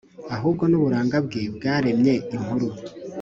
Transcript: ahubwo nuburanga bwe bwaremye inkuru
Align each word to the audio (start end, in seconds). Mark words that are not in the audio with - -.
ahubwo 0.35 0.63
nuburanga 0.67 1.17
bwe 1.25 1.41
bwaremye 1.55 2.13
inkuru 2.35 2.67